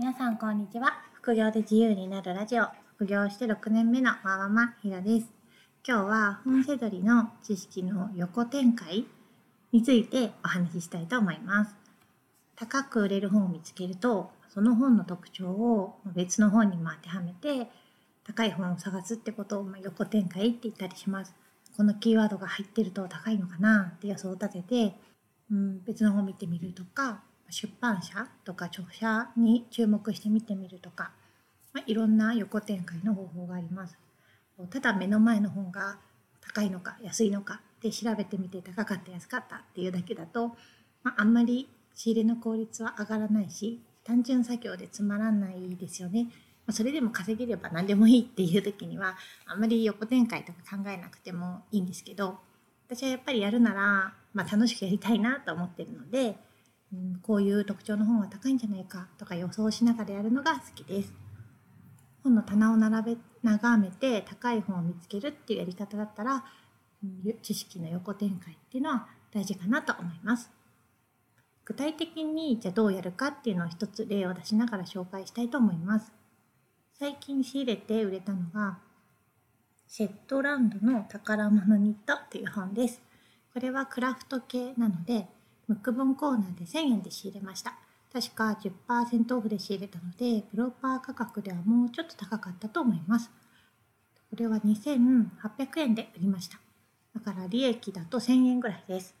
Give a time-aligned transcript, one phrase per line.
[0.00, 0.92] 皆さんこんにちは。
[1.12, 2.66] 副業で自由になるラジオ。
[2.94, 5.26] 副業して6年目のわママひろです。
[5.84, 9.06] 今日は本セドリの知識の横展開
[9.72, 11.74] についてお話ししたいと思います。
[12.54, 17.68] 高く売れる本を見つけると、その本の特徴を別の本にも当てはめて、
[18.22, 21.34] 高い本を探すってことを横展開って言ったりします。
[21.76, 24.94] このキーワードが入ってると高いのかなって予想を立てて、
[25.50, 31.12] うん、別の本を見てみるとか出版社とか著者に注目して見てみるとか、
[31.72, 33.96] まあ、いろんな横展開の方法があります。
[34.70, 35.98] ただ目の前の本が
[36.40, 40.56] 高いのか安いのかって調べてみて高かった安かったっていうだけだと、
[41.04, 46.24] まあ、あんまり仕入れの効率は上がらないし単純作業でつまらないですよね。
[46.66, 52.38] まあ、それでも稼げれば何でもいいっていう時にはあんまり横展開とか考えなくてもいいんですけど
[52.88, 56.36] 私はやっぱりやるなら、まあ、楽しくやりたいなと思ってるので、
[56.92, 61.12] うん、こういう特徴の本は高いんじゃないかとか予想しながらやるのが好きです。
[62.22, 66.44] 本の棚を並べ眺めて高い本を見つけるっていうやり方だったら、
[67.04, 70.50] うん、知識の横展開っていうのは大事かなと思います。
[71.64, 76.12] 具体的にじゃあどうやるかっていうのを一つ例を出しながら紹介したいと思います。
[76.98, 78.78] 最近仕入れて売れたのが、
[79.86, 83.02] シェットランドの宝物ニットっていう本です。
[83.52, 85.28] これはクラフト系なので、
[85.68, 87.74] ムック本コーナーで1000円で仕入れました。
[88.10, 93.30] 確か10%オフで仕入れたので、プロパー価格ではもうちょっと高かったと思います。
[94.30, 96.58] これは2800円で売りました。
[97.14, 99.14] だから利益だと1000円ぐらいです。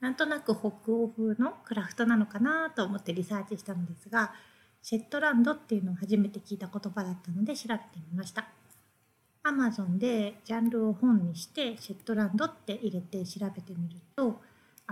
[0.00, 4.32] なんとなく北欧風のクラフトなのかなと思ってリサーチしたのですが、
[4.82, 8.46] シェットランドっていうのを初めて聞いた言葉だったので調べてみました。
[9.42, 14.40] アマゾンでジャンルを本にしてシェットランドって入れて調べてみると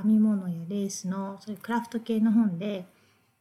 [0.03, 2.87] 編み物やレースのそういうクラフト系の本で、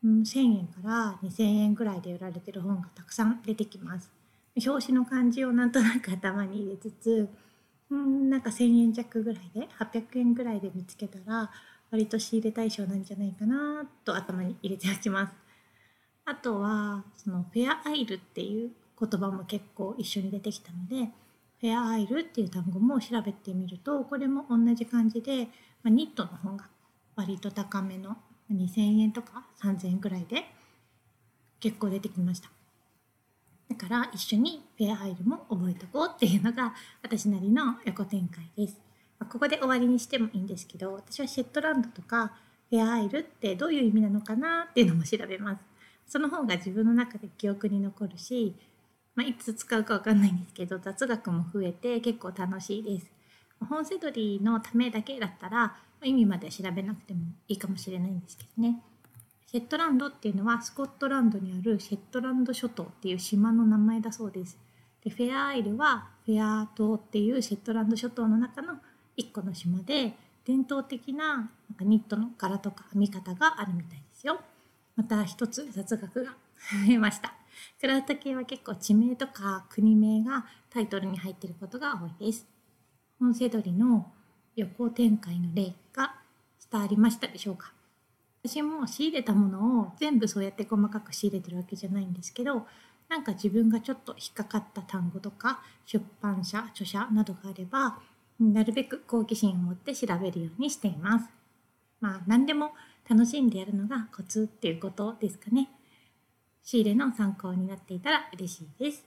[0.04, 4.12] うん、1000円から2000円ぐらいで売られてる本がたくさん出てきます。
[4.66, 7.30] 表紙の感じをなんとなく頭に入れつつ、
[7.90, 11.52] うん、なんか1000円弱ぐらいで800円ぐらいで見つけたら
[11.92, 15.34] 割と仕入れ対象なんじゃないかなと頭に入れておきます。
[16.26, 21.12] あとはそのフェアアイルっていう言葉も結構一緒に出てきたので
[21.62, 25.50] フェアアイルっていう単語も調べてみるとこれも同じ感じで、ま
[25.86, 26.68] あ、ニットの方が
[27.16, 28.18] 割と高めの
[28.52, 30.44] 2000円とか3000円ぐらいで
[31.60, 32.50] 結構出てきました。
[33.70, 38.78] だから一緒にフェアアイルも覚えておこうっていうのが私なりの横展開です、
[39.18, 42.34] まあ、ここで終わりにしてもいいんですけど私はシェットランドとか
[42.70, 45.62] フェアアイルってどういう意味なのかなっていうのも調べます。
[46.08, 48.56] その方が自分の中で記憶に残るし、
[49.16, 53.12] まあ、いつ使うか分かんないんですけど雑学も増えて結構楽しいです。
[53.70, 58.82] 本セドリのためだけだったら意味まで調べなくてもいいかもしれないんですけどね。
[59.48, 64.58] シェットランドっていうのはスコットランドにあるシェットランド諸島っていう島の名前だそうです。
[65.04, 68.76] でフェアアイルはフェア島っていうシェットランド諸島の中の
[69.16, 70.14] 一個の島で
[70.46, 71.48] 伝統的ななん
[71.78, 74.42] かニットの柄とか編み方があるみたいですよ。
[74.96, 76.32] また一つ雑学が
[76.88, 77.34] 増えました。
[77.80, 82.48] クラウド系は結構地名とか国名がタイトルに入っていることが多いです。
[83.20, 84.12] 本セドリの
[84.56, 86.16] 横展開の例が
[86.72, 87.74] 伝わりましたでしょうか
[88.44, 92.68] 私も仕入れたものを全部そうやって細かく仕入れてるわけじゃないんですけど
[93.10, 98.00] なんか自分がちょっと引っかかった単語とか出版社著者などがあれば
[98.40, 101.30] なるべく好奇心を持って調べるようにしています。
[102.02, 102.74] まあ何でも
[103.08, 105.70] 楽しんでやるのがコツっていうことですかね。
[106.64, 109.06] 仕入れの参考になっていたら嬉しいです。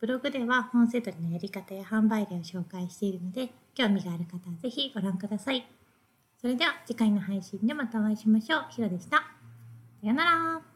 [0.00, 5.66] ブログでは本セットのやり方や販売例を紹介しているので、興味がある方はぜひご覧ください。
[6.40, 8.66] それでは次回の配信でまたお会いしましょう。
[8.70, 9.18] ひろでした。
[9.18, 9.24] さ
[10.02, 10.75] よなら。